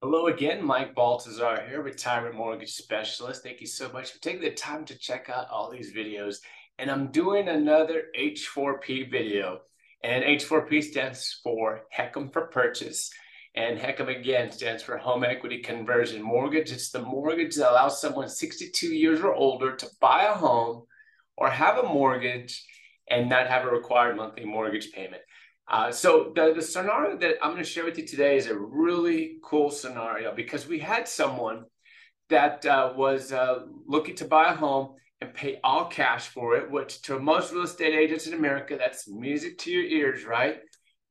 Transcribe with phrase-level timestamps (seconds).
[0.00, 3.42] Hello again, Mike Baltazar here, retirement mortgage specialist.
[3.42, 6.36] Thank you so much for taking the time to check out all these videos.
[6.78, 9.62] And I'm doing another H4P video.
[10.04, 13.10] And H4P stands for HECM for purchase.
[13.56, 16.70] And HECM again stands for home equity conversion mortgage.
[16.70, 20.84] It's the mortgage that allows someone 62 years or older to buy a home
[21.36, 22.64] or have a mortgage
[23.10, 25.22] and not have a required monthly mortgage payment.
[25.70, 28.56] Uh, so the, the scenario that I'm going to share with you today is a
[28.56, 31.64] really cool scenario because we had someone
[32.30, 36.70] that uh, was uh, looking to buy a home and pay all cash for it,
[36.70, 40.58] which to most real estate agents in America, that's music to your ears, right?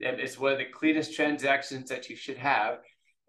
[0.03, 2.77] And it's one of the cleanest transactions that you should have.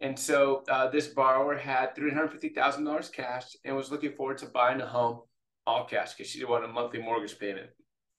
[0.00, 4.86] And so uh, this borrower had $350,000 cash and was looking forward to buying a
[4.86, 5.20] home
[5.66, 7.68] all cash because she didn't want a monthly mortgage payment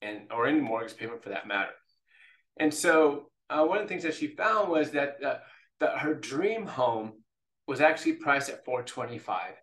[0.02, 1.72] and or any mortgage payment for that matter.
[2.60, 5.38] And so uh, one of the things that she found was that uh,
[5.80, 7.14] that her dream home
[7.68, 9.54] was actually priced at 425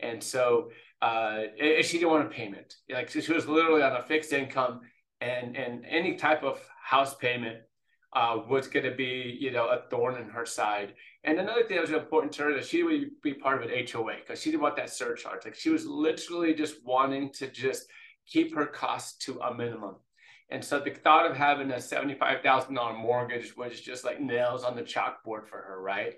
[0.00, 0.70] and so
[1.02, 2.74] uh, she didn't want a payment.
[2.90, 4.80] Like she was literally on a fixed income
[5.20, 7.58] and and any type of house payment
[8.12, 10.94] uh, was going to be you know a thorn in her side.
[11.24, 13.86] And another thing that was important to her that she would be part of an
[13.86, 15.44] hoa because she didn't want that surcharge.
[15.44, 17.86] Like she was literally just wanting to just
[18.26, 19.96] keep her costs to a minimum
[20.48, 24.82] and so the thought of having a $75,000 mortgage was just like nails on the
[24.82, 26.14] chalkboard for her, right?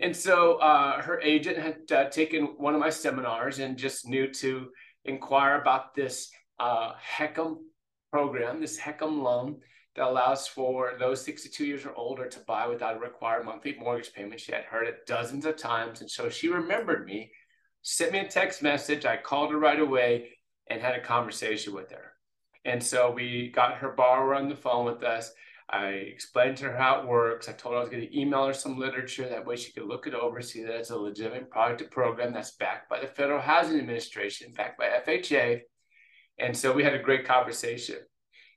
[0.00, 4.32] And so uh, her agent had uh, taken one of my seminars and just knew
[4.34, 4.70] to
[5.04, 6.92] inquire about this uh,
[8.10, 9.60] program, this HECM loan
[9.94, 14.12] that allows for those 62 years or older to buy without a required monthly mortgage
[14.12, 14.40] payment.
[14.40, 16.00] She had heard it dozens of times.
[16.00, 17.30] And so she remembered me,
[17.82, 19.04] sent me a text message.
[19.04, 20.30] I called her right away
[20.68, 22.14] and had a conversation with her.
[22.64, 25.32] And so we got her borrower on the phone with us.
[25.68, 27.48] I explained to her how it works.
[27.48, 29.28] I told her I was going to email her some literature.
[29.28, 32.52] That way she could look it over, see that it's a legitimate product program that's
[32.52, 35.60] backed by the Federal Housing Administration, backed by FHA.
[36.38, 37.96] And so we had a great conversation.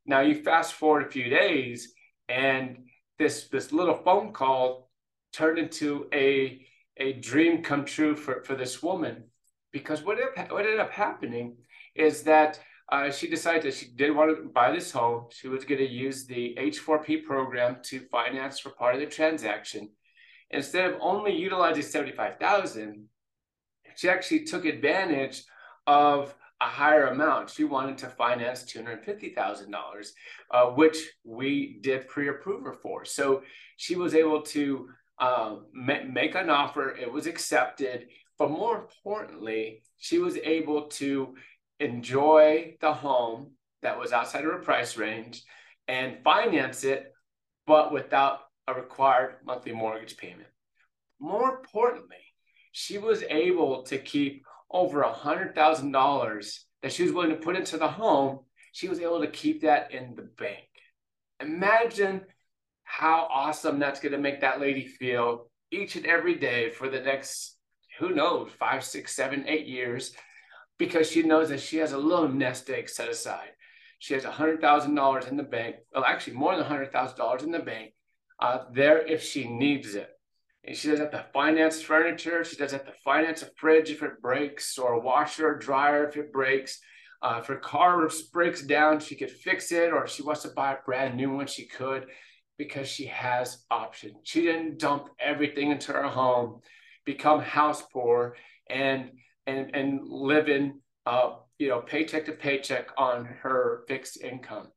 [0.05, 1.93] Now you fast forward a few days,
[2.29, 2.77] and
[3.19, 4.89] this this little phone call
[5.33, 6.65] turned into a
[6.97, 9.23] a dream come true for, for this woman
[9.71, 10.17] because what,
[10.49, 11.57] what ended up happening
[11.95, 12.59] is that
[12.89, 15.25] uh, she decided that she did want to buy this home.
[15.31, 19.89] She was going to use the H4P program to finance for part of the transaction.
[20.51, 23.05] Instead of only utilizing 75,000,
[23.95, 25.43] she actually took advantage
[25.85, 27.49] of a higher amount.
[27.49, 30.11] She wanted to finance $250,000,
[30.51, 33.03] uh, which we did pre-approve her for.
[33.03, 33.43] So
[33.75, 36.95] she was able to uh, ma- make an offer.
[36.95, 38.07] It was accepted.
[38.39, 41.35] But more importantly, she was able to
[41.79, 43.51] enjoy the home
[43.81, 45.43] that was outside of her price range
[45.87, 47.11] and finance it,
[47.65, 50.47] but without a required monthly mortgage payment.
[51.19, 52.17] More importantly,
[52.71, 57.77] she was able to keep over a $100,000 that she was willing to put into
[57.77, 58.39] the home.
[58.73, 60.67] She was able to keep that in the bank.
[61.39, 62.21] Imagine
[62.83, 66.99] how awesome that's going to make that lady feel each and every day for the
[66.99, 67.57] next,
[67.99, 70.13] who knows, five, six, seven, eight years
[70.77, 73.49] because she knows that she has a little nest egg set aside.
[73.99, 77.93] She has $100,000 in the bank, well, actually more than $100,000 in the bank
[78.39, 80.09] uh, there if she needs it.
[80.63, 82.43] And she doesn't have to finance furniture.
[82.43, 86.07] She doesn't have to finance a fridge if it breaks or a washer or dryer
[86.07, 86.79] if it breaks.
[87.21, 90.49] Uh, if her car breaks down, she could fix it, or if she wants to
[90.49, 92.05] buy a brand new one, she could
[92.57, 94.15] because she has options.
[94.23, 96.61] She didn't dump everything into her home,
[97.05, 98.35] become house poor,
[98.69, 99.11] and
[99.47, 104.67] and and living uh, you know paycheck to paycheck on her fixed income.